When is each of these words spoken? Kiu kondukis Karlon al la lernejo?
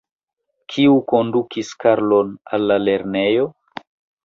Kiu 0.71 0.95
kondukis 1.11 1.69
Karlon 1.85 2.33
al 2.59 2.67
la 2.73 2.81
lernejo? 2.89 3.49